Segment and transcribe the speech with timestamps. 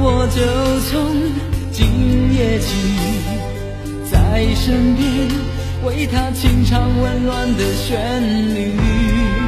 [0.00, 0.40] 我就
[0.88, 0.92] 从
[1.72, 2.68] 今夜起，
[4.10, 5.28] 在身边
[5.84, 8.22] 为他轻唱温暖的旋
[8.54, 9.47] 律。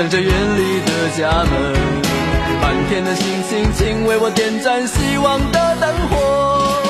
[0.00, 1.74] 想着远离的家门。
[2.62, 6.89] 满天的星星，请为我点燃希望的灯火。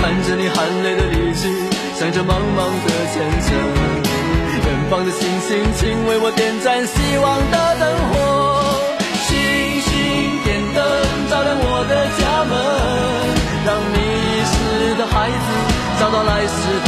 [0.00, 1.48] 看着你含泪的离去，
[1.94, 3.48] 想着茫茫的前程。
[4.64, 8.16] 远方的星星，请为我点盏希望的灯火。
[9.28, 9.36] 星
[9.84, 9.92] 星
[10.42, 10.80] 点灯，
[11.28, 12.52] 照亮我的家门，
[13.66, 13.96] 让迷
[14.48, 15.46] 失的孩子
[16.00, 16.79] 找到来时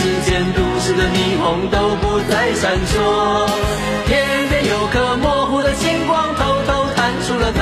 [0.00, 2.96] 世间都市的霓虹都不再闪烁，
[4.06, 7.60] 天边有颗模糊的星光，偷偷探出了头。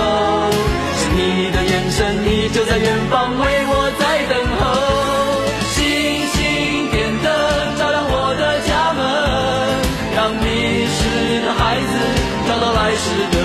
[0.94, 4.62] 是你的眼神，你就在远方，为我在等候。
[5.74, 5.82] 星
[6.30, 7.26] 星点灯，
[7.76, 9.02] 照亮我的家门，
[10.14, 11.92] 让迷失的孩子
[12.46, 13.37] 找到来时的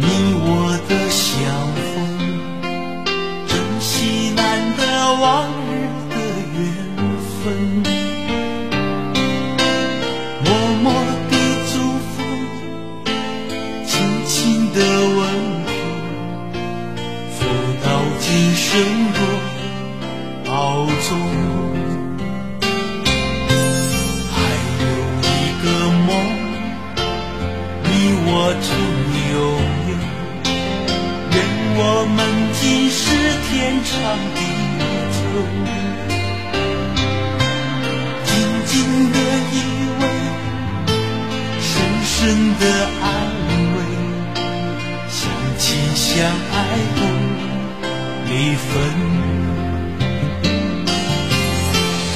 [0.00, 0.04] 你
[0.40, 0.48] 我
[0.88, 1.36] 的相
[1.92, 1.94] 逢，
[3.48, 4.38] 珍惜难
[4.76, 4.80] 得
[5.20, 5.26] 往
[5.66, 5.70] 日
[6.08, 6.16] 的
[6.54, 6.56] 缘
[7.42, 7.42] 分。
[10.44, 10.46] 默
[10.82, 10.86] 默
[11.28, 11.32] 的
[11.66, 11.74] 祝
[12.08, 12.16] 福，
[13.84, 13.90] 轻
[14.24, 14.34] 轻
[14.72, 14.76] 的
[15.16, 15.20] 问
[15.66, 15.68] 候，
[17.34, 17.38] 福
[17.82, 17.86] 到
[18.20, 18.66] 今生
[33.78, 33.94] 天长
[34.34, 34.40] 地
[35.14, 35.18] 久。
[38.24, 38.28] 静
[38.66, 38.72] 静
[39.12, 39.16] 的
[39.52, 39.54] 依
[40.00, 40.02] 偎，
[41.60, 41.70] 深
[42.04, 42.14] 深
[42.58, 42.62] 的
[43.00, 43.06] 安
[43.74, 43.76] 慰，
[45.08, 45.20] 相
[45.58, 46.54] 亲相爱
[46.96, 47.00] 不
[48.26, 48.68] 离分。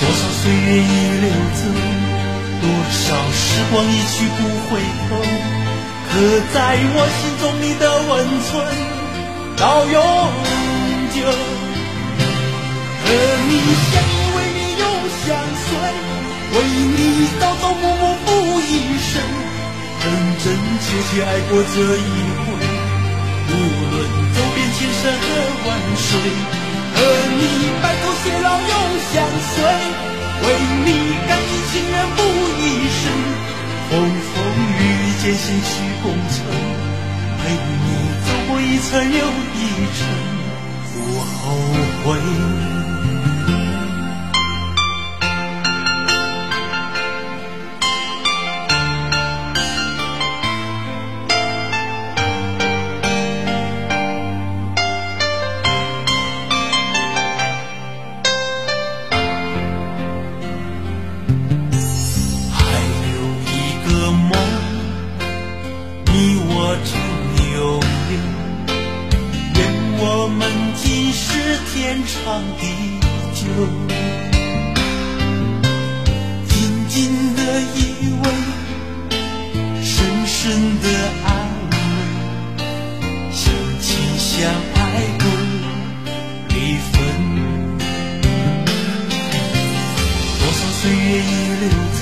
[0.00, 1.25] 多少岁月已流
[1.55, 1.62] 走，
[2.61, 4.70] 多少时光一去不回
[5.08, 5.11] 头。
[6.11, 6.12] 可
[6.53, 6.56] 在
[6.94, 8.11] 我心中你的温
[8.43, 8.50] 存
[9.56, 9.94] 到永
[11.15, 11.17] 久，
[13.12, 13.53] 和你
[13.93, 14.85] 相依为命永
[15.20, 15.69] 相随，
[16.56, 16.56] 为
[16.97, 18.26] 你朝朝暮暮付
[18.64, 19.12] 一生，
[20.00, 20.05] 真
[20.41, 20.44] 真
[20.81, 22.09] 切切爱过这一
[22.41, 22.49] 回，
[23.53, 23.55] 无
[23.93, 23.94] 论
[24.32, 25.25] 走遍千山和
[25.69, 26.09] 万水，
[26.97, 26.99] 和
[27.37, 27.41] 你
[27.82, 28.73] 白头偕老永
[29.12, 29.15] 相
[29.53, 29.55] 随，
[30.43, 30.47] 为
[30.87, 30.88] 你
[31.29, 32.19] 甘心情愿付
[32.61, 32.65] 一
[32.97, 33.05] 生，
[33.91, 33.93] 风
[34.32, 34.35] 风
[34.81, 35.70] 雨雨艰辛去。
[36.03, 36.35] 共成，
[37.38, 37.87] 陪你
[38.26, 39.23] 走过一程又
[39.55, 39.58] 一
[39.97, 40.00] 程，
[40.91, 41.37] 不后
[42.05, 42.72] 悔。
[71.73, 72.63] 天长地
[73.35, 73.41] 久，
[76.49, 76.53] 紧
[76.89, 76.95] 紧
[77.35, 77.41] 的
[77.75, 77.79] 依
[78.23, 78.25] 偎，
[79.83, 80.41] 深深
[80.81, 80.87] 的
[81.25, 81.29] 安
[81.71, 81.73] 慰，
[83.32, 83.43] 相
[83.81, 84.29] 亲相
[84.75, 84.79] 爱
[85.19, 85.21] 不
[86.49, 86.55] 离
[86.93, 86.94] 分。
[90.39, 91.31] 多少岁月已
[91.61, 92.01] 流走，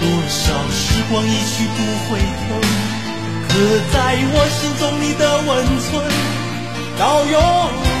[0.00, 0.40] 多少
[0.70, 0.80] 时
[1.10, 1.78] 光一去不
[2.08, 2.46] 回头，
[3.48, 3.50] 可
[3.92, 3.96] 在
[4.34, 5.90] 我心中你的温存
[6.98, 7.91] 到永。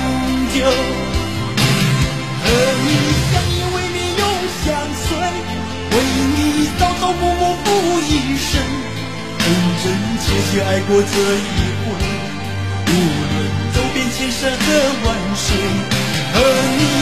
[0.54, 2.46] 久和
[2.84, 2.88] 你
[3.32, 4.22] 相依为命永
[4.62, 5.06] 相随。
[5.90, 5.94] 为
[6.36, 6.38] 你
[6.78, 7.66] 朝朝暮暮付
[8.02, 8.50] 一生
[9.38, 9.44] 真
[9.82, 9.84] 真
[10.20, 11.88] 切切爱过这一回
[12.86, 13.32] 无论
[13.72, 14.62] 走遍千山和
[15.04, 15.44] 万水
[16.34, 16.36] 和
[16.76, 17.01] 你